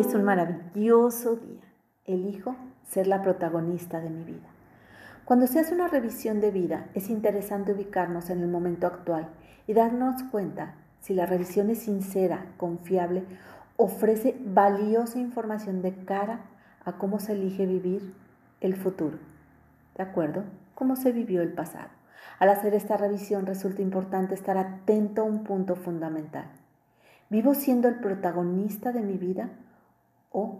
Es 0.00 0.14
un 0.14 0.24
maravilloso 0.24 1.36
día. 1.36 1.60
Elijo 2.06 2.56
ser 2.88 3.06
la 3.06 3.20
protagonista 3.20 4.00
de 4.00 4.08
mi 4.08 4.24
vida. 4.24 4.48
Cuando 5.26 5.46
se 5.46 5.60
hace 5.60 5.74
una 5.74 5.88
revisión 5.88 6.40
de 6.40 6.50
vida, 6.50 6.86
es 6.94 7.10
interesante 7.10 7.74
ubicarnos 7.74 8.30
en 8.30 8.40
el 8.40 8.48
momento 8.48 8.86
actual 8.86 9.28
y 9.66 9.74
darnos 9.74 10.22
cuenta 10.30 10.72
si 11.00 11.12
la 11.12 11.26
revisión 11.26 11.68
es 11.68 11.80
sincera, 11.80 12.46
confiable, 12.56 13.24
ofrece 13.76 14.38
valiosa 14.42 15.18
información 15.18 15.82
de 15.82 15.94
cara 16.06 16.46
a 16.86 16.92
cómo 16.92 17.20
se 17.20 17.34
elige 17.34 17.66
vivir 17.66 18.14
el 18.62 18.76
futuro. 18.76 19.18
¿De 19.98 20.02
acuerdo? 20.02 20.44
Cómo 20.74 20.96
se 20.96 21.12
vivió 21.12 21.42
el 21.42 21.52
pasado. 21.52 21.90
Al 22.38 22.48
hacer 22.48 22.72
esta 22.72 22.96
revisión 22.96 23.44
resulta 23.44 23.82
importante 23.82 24.34
estar 24.34 24.56
atento 24.56 25.20
a 25.20 25.24
un 25.26 25.44
punto 25.44 25.76
fundamental. 25.76 26.46
¿Vivo 27.28 27.54
siendo 27.54 27.86
el 27.86 27.96
protagonista 27.96 28.92
de 28.92 29.02
mi 29.02 29.18
vida 29.18 29.50
o 30.30 30.58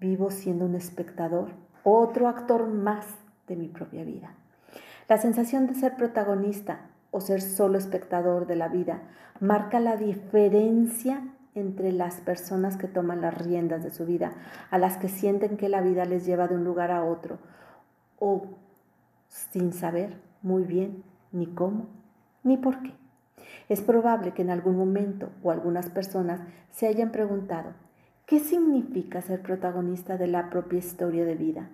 vivo 0.00 0.30
siendo 0.30 0.64
un 0.64 0.74
espectador, 0.74 1.50
otro 1.84 2.28
actor 2.28 2.66
más 2.66 3.06
de 3.46 3.56
mi 3.56 3.68
propia 3.68 4.04
vida. 4.04 4.34
La 5.08 5.18
sensación 5.18 5.66
de 5.66 5.74
ser 5.74 5.96
protagonista 5.96 6.80
o 7.10 7.20
ser 7.20 7.40
solo 7.40 7.78
espectador 7.78 8.46
de 8.46 8.56
la 8.56 8.68
vida 8.68 9.02
marca 9.40 9.80
la 9.80 9.96
diferencia 9.96 11.22
entre 11.54 11.92
las 11.92 12.20
personas 12.20 12.76
que 12.76 12.88
toman 12.88 13.20
las 13.20 13.36
riendas 13.36 13.82
de 13.84 13.90
su 13.90 14.06
vida, 14.06 14.32
a 14.70 14.78
las 14.78 14.96
que 14.96 15.08
sienten 15.08 15.56
que 15.56 15.68
la 15.68 15.82
vida 15.82 16.04
les 16.04 16.24
lleva 16.24 16.48
de 16.48 16.54
un 16.54 16.64
lugar 16.64 16.90
a 16.90 17.04
otro, 17.04 17.38
o 18.18 18.46
sin 19.28 19.72
saber 19.72 20.16
muy 20.42 20.64
bien 20.64 21.02
ni 21.30 21.46
cómo 21.46 21.86
ni 22.42 22.56
por 22.56 22.82
qué. 22.82 22.94
Es 23.68 23.80
probable 23.80 24.32
que 24.32 24.42
en 24.42 24.50
algún 24.50 24.76
momento 24.76 25.30
o 25.42 25.50
algunas 25.50 25.88
personas 25.90 26.40
se 26.70 26.86
hayan 26.86 27.10
preguntado, 27.10 27.70
¿Qué 28.32 28.40
significa 28.40 29.20
ser 29.20 29.42
protagonista 29.42 30.16
de 30.16 30.26
la 30.26 30.48
propia 30.48 30.78
historia 30.78 31.26
de 31.26 31.34
vida? 31.34 31.68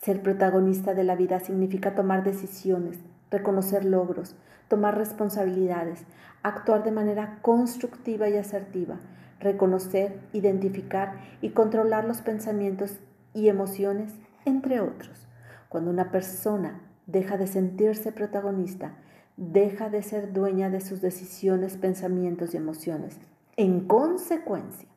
Ser 0.00 0.22
protagonista 0.22 0.94
de 0.94 1.04
la 1.04 1.14
vida 1.14 1.40
significa 1.40 1.94
tomar 1.94 2.24
decisiones, 2.24 3.00
reconocer 3.30 3.84
logros, 3.84 4.34
tomar 4.68 4.96
responsabilidades, 4.96 6.04
actuar 6.42 6.84
de 6.84 6.90
manera 6.90 7.38
constructiva 7.42 8.30
y 8.30 8.38
asertiva, 8.38 8.96
reconocer, 9.40 10.20
identificar 10.32 11.16
y 11.42 11.50
controlar 11.50 12.06
los 12.06 12.22
pensamientos 12.22 12.98
y 13.34 13.48
emociones, 13.48 14.14
entre 14.46 14.80
otros. 14.80 15.28
Cuando 15.68 15.90
una 15.90 16.10
persona 16.10 16.80
deja 17.06 17.36
de 17.36 17.46
sentirse 17.46 18.10
protagonista, 18.10 18.94
deja 19.36 19.90
de 19.90 20.02
ser 20.02 20.32
dueña 20.32 20.70
de 20.70 20.80
sus 20.80 21.02
decisiones, 21.02 21.76
pensamientos 21.76 22.54
y 22.54 22.56
emociones. 22.56 23.18
En 23.58 23.86
consecuencia, 23.86 24.88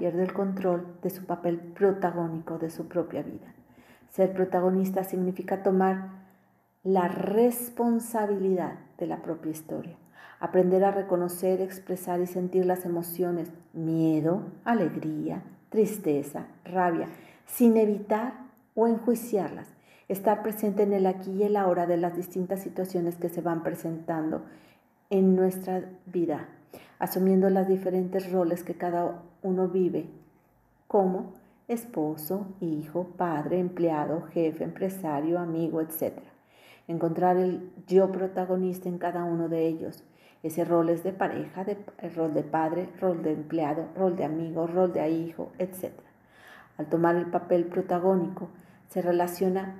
pierde 0.00 0.22
el 0.22 0.32
control 0.32 0.86
de 1.02 1.10
su 1.10 1.26
papel 1.26 1.58
protagónico 1.58 2.56
de 2.56 2.70
su 2.70 2.88
propia 2.88 3.20
vida. 3.20 3.52
Ser 4.08 4.32
protagonista 4.32 5.04
significa 5.04 5.62
tomar 5.62 6.08
la 6.82 7.06
responsabilidad 7.06 8.78
de 8.96 9.06
la 9.06 9.18
propia 9.18 9.52
historia, 9.52 9.96
aprender 10.40 10.84
a 10.84 10.90
reconocer, 10.90 11.60
expresar 11.60 12.22
y 12.22 12.26
sentir 12.26 12.64
las 12.64 12.86
emociones, 12.86 13.50
miedo, 13.74 14.40
alegría, 14.64 15.42
tristeza, 15.68 16.46
rabia, 16.64 17.08
sin 17.44 17.76
evitar 17.76 18.32
o 18.74 18.86
enjuiciarlas, 18.86 19.66
estar 20.08 20.42
presente 20.42 20.82
en 20.82 20.94
el 20.94 21.04
aquí 21.04 21.30
y 21.30 21.42
el 21.42 21.58
ahora 21.58 21.86
de 21.86 21.98
las 21.98 22.16
distintas 22.16 22.60
situaciones 22.62 23.16
que 23.16 23.28
se 23.28 23.42
van 23.42 23.62
presentando 23.62 24.46
en 25.10 25.36
nuestra 25.36 25.84
vida 26.06 26.48
asumiendo 27.00 27.50
los 27.50 27.66
diferentes 27.66 28.30
roles 28.30 28.62
que 28.62 28.74
cada 28.74 29.22
uno 29.42 29.68
vive, 29.68 30.06
como 30.86 31.34
esposo, 31.68 32.46
hijo, 32.60 33.04
padre, 33.16 33.58
empleado, 33.58 34.22
jefe, 34.32 34.64
empresario, 34.64 35.38
amigo, 35.38 35.80
etc. 35.80 36.18
Encontrar 36.88 37.36
el 37.36 37.70
yo 37.86 38.10
protagonista 38.10 38.88
en 38.88 38.98
cada 38.98 39.24
uno 39.24 39.48
de 39.48 39.66
ellos. 39.66 40.02
Ese 40.42 40.64
rol 40.64 40.88
es 40.88 41.04
de 41.04 41.12
pareja, 41.12 41.64
el 41.98 42.14
rol 42.14 42.34
de 42.34 42.42
padre, 42.42 42.88
rol 43.00 43.22
de 43.22 43.32
empleado, 43.32 43.86
rol 43.94 44.16
de 44.16 44.24
amigo, 44.24 44.66
rol 44.66 44.92
de 44.92 45.08
hijo, 45.10 45.52
etc. 45.58 45.92
Al 46.78 46.86
tomar 46.86 47.14
el 47.16 47.26
papel 47.26 47.66
protagónico, 47.66 48.48
se 48.88 49.02
relaciona 49.02 49.76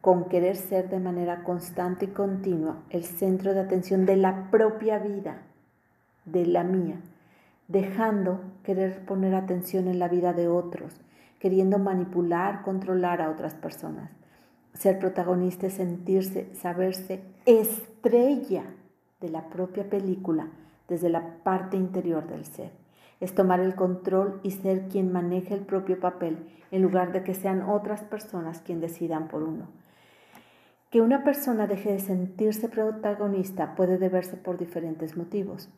con 0.00 0.26
querer 0.26 0.56
ser 0.56 0.88
de 0.88 1.00
manera 1.00 1.42
constante 1.42 2.04
y 2.04 2.08
continua 2.08 2.76
el 2.90 3.04
centro 3.04 3.54
de 3.54 3.60
atención 3.60 4.06
de 4.06 4.16
la 4.16 4.50
propia 4.50 4.98
vida 4.98 5.42
de 6.24 6.46
la 6.46 6.62
mía, 6.62 7.00
dejando 7.68 8.40
querer 8.64 9.04
poner 9.04 9.34
atención 9.34 9.88
en 9.88 9.98
la 9.98 10.08
vida 10.08 10.32
de 10.32 10.48
otros, 10.48 11.00
queriendo 11.38 11.78
manipular, 11.78 12.62
controlar 12.62 13.20
a 13.20 13.30
otras 13.30 13.54
personas. 13.54 14.10
Ser 14.72 14.98
protagonista 14.98 15.66
es 15.66 15.74
sentirse, 15.74 16.52
saberse 16.54 17.22
estrella 17.46 18.64
de 19.20 19.28
la 19.28 19.48
propia 19.48 19.88
película 19.88 20.48
desde 20.88 21.10
la 21.10 21.42
parte 21.42 21.76
interior 21.76 22.26
del 22.26 22.44
ser. 22.44 22.70
Es 23.20 23.34
tomar 23.34 23.60
el 23.60 23.74
control 23.74 24.40
y 24.42 24.52
ser 24.52 24.88
quien 24.88 25.12
maneje 25.12 25.54
el 25.54 25.60
propio 25.60 26.00
papel 26.00 26.38
en 26.70 26.82
lugar 26.82 27.12
de 27.12 27.22
que 27.22 27.34
sean 27.34 27.62
otras 27.62 28.02
personas 28.02 28.60
quien 28.60 28.80
decidan 28.80 29.28
por 29.28 29.42
uno. 29.42 29.66
Que 30.90 31.00
una 31.02 31.24
persona 31.24 31.66
deje 31.66 31.92
de 31.92 31.98
sentirse 31.98 32.68
protagonista 32.68 33.74
puede 33.74 33.98
deberse 33.98 34.36
por 34.36 34.56
diferentes 34.56 35.16
motivos. 35.16 35.68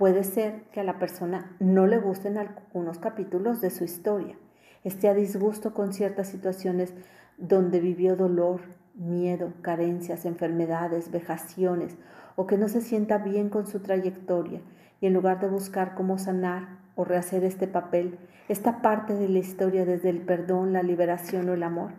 Puede 0.00 0.24
ser 0.24 0.62
que 0.72 0.80
a 0.80 0.84
la 0.84 0.98
persona 0.98 1.54
no 1.60 1.86
le 1.86 1.98
gusten 1.98 2.38
algunos 2.38 2.96
capítulos 2.96 3.60
de 3.60 3.68
su 3.68 3.84
historia, 3.84 4.34
esté 4.82 5.10
a 5.10 5.14
disgusto 5.14 5.74
con 5.74 5.92
ciertas 5.92 6.28
situaciones 6.28 6.94
donde 7.36 7.80
vivió 7.80 8.16
dolor, 8.16 8.62
miedo, 8.94 9.52
carencias, 9.60 10.24
enfermedades, 10.24 11.10
vejaciones, 11.10 11.98
o 12.34 12.46
que 12.46 12.56
no 12.56 12.68
se 12.68 12.80
sienta 12.80 13.18
bien 13.18 13.50
con 13.50 13.66
su 13.66 13.80
trayectoria, 13.80 14.62
y 15.02 15.06
en 15.06 15.12
lugar 15.12 15.38
de 15.38 15.48
buscar 15.48 15.94
cómo 15.94 16.16
sanar 16.16 16.78
o 16.94 17.04
rehacer 17.04 17.44
este 17.44 17.68
papel, 17.68 18.18
esta 18.48 18.80
parte 18.80 19.12
de 19.12 19.28
la 19.28 19.40
historia 19.40 19.84
desde 19.84 20.08
el 20.08 20.22
perdón, 20.22 20.72
la 20.72 20.82
liberación 20.82 21.46
o 21.50 21.52
el 21.52 21.62
amor, 21.62 21.90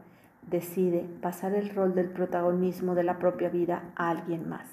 decide 0.50 1.06
pasar 1.22 1.53
el 1.53 1.69
rol 1.69 1.94
del 1.94 2.09
protagonismo 2.09 2.95
de 2.95 3.03
la 3.03 3.19
propia 3.19 3.50
vida 3.50 3.84
a 3.95 4.09
alguien 4.09 4.50
más, 4.50 4.66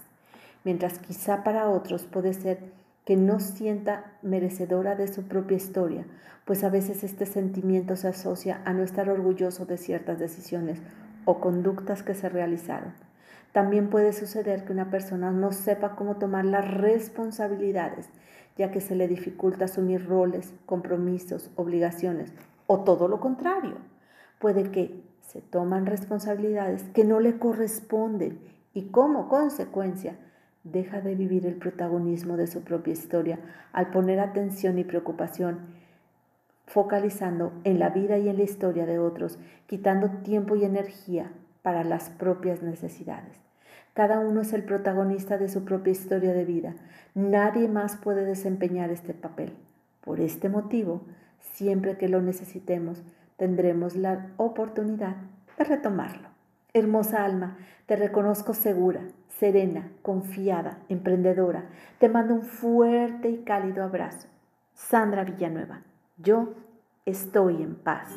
mientras 0.65 0.99
quizá 0.99 1.45
para 1.45 1.69
otros 1.69 2.07
puede 2.07 2.33
ser 2.33 2.78
que 3.09 3.17
no 3.17 3.41
sienta 3.41 4.13
merecedora 4.21 4.95
de 4.95 5.09
su 5.09 5.23
propia 5.23 5.57
historia, 5.57 6.05
pues 6.45 6.63
a 6.63 6.69
veces 6.69 7.03
este 7.05 7.25
sentimiento 7.25 7.97
se 7.97 8.09
asocia 8.09 8.61
a 8.67 8.75
no 8.75 8.83
estar 8.83 9.09
orgulloso 9.09 9.65
de 9.65 9.79
ciertas 9.79 10.19
decisiones 10.19 10.83
o 11.25 11.41
conductas 11.41 12.03
que 12.03 12.13
se 12.13 12.29
realizaron. 12.29 12.93
También 13.53 13.89
puede 13.89 14.13
suceder 14.13 14.67
que 14.67 14.75
una 14.75 14.91
persona 14.91 15.31
no 15.31 15.53
sepa 15.53 15.97
cómo 15.97 16.17
tomar 16.17 16.45
las 16.45 16.71
responsabilidades, 16.71 18.11
ya 18.59 18.71
que 18.71 18.83
se 18.83 18.95
le 18.95 19.09
dificulta 19.09 19.65
asumir 19.65 20.07
roles, 20.07 20.53
compromisos, 20.67 21.51
obligaciones, 21.57 22.31
o 22.67 22.81
todo 22.81 23.09
lo 23.09 23.21
contrario. 23.21 23.77
Puede 24.39 24.71
que 24.71 25.03
se 25.23 25.41
toman 25.41 25.87
responsabilidades 25.87 26.83
que 26.93 27.07
no 27.07 27.21
le 27.21 27.39
corresponden 27.39 28.39
y 28.75 28.91
como 28.91 29.31
consecuencia 29.31 30.19
deja 30.65 31.01
de 31.01 31.15
vivir 31.15 31.47
el 31.47 31.57
protagonismo 31.57 32.37
de 32.37 32.47
su 32.47 32.63
propia 32.63 32.93
historia 32.93 33.39
al 33.73 33.91
poner 33.91 34.21
atención 34.21 34.79
y 34.79 34.85
preocupación 34.85 35.79
focalizando 36.69 37.53
en 37.65 37.79
la 37.79 37.89
vida 37.89 38.19
y 38.19 38.29
en 38.29 38.37
la 38.37 38.43
historia 38.43 38.87
de 38.87 38.99
otros, 38.99 39.39
quitando 39.67 40.11
tiempo 40.23 40.55
y 40.55 40.65
energía 40.65 41.33
para 41.63 41.83
las 41.83 42.11
propias 42.11 42.63
necesidades. 42.63 43.37
Cada 43.95 44.21
uno 44.21 44.43
es 44.43 44.53
el 44.53 44.63
protagonista 44.63 45.39
de 45.39 45.49
su 45.49 45.65
propia 45.65 45.91
historia 45.91 46.33
de 46.33 46.45
vida. 46.45 46.75
Nadie 47.15 47.69
más 47.69 47.97
puede 47.97 48.25
desempeñar 48.25 48.91
este 48.91 49.15
papel. 49.15 49.55
Por 50.03 50.21
este 50.21 50.49
motivo, 50.49 51.03
siempre 51.41 51.97
que 51.97 52.09
lo 52.09 52.23
necesitemos, 52.23 53.03
tendremos 53.37 53.97
la 53.97 54.31
oportunidad 54.37 55.17
de 55.57 55.65
retomarlo. 55.65 56.29
Hermosa 56.79 57.25
alma, 57.25 57.57
te 57.87 57.97
reconozco 57.97 58.55
segura, 58.55 59.03
serena, 59.39 59.91
confiada, 60.03 60.79
emprendedora. 60.89 61.67
Te 61.99 62.09
mando 62.09 62.35
un 62.35 62.43
fuerte 62.43 63.31
y 63.31 63.39
cálido 63.39 63.83
abrazo. 63.83 64.29
Sandra 64.75 65.25
Villanueva, 65.25 65.83
yo 66.17 66.55
estoy 67.05 67.63
en 67.63 67.75
paz. 67.77 68.15